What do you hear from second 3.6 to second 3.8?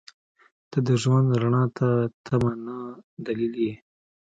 یې.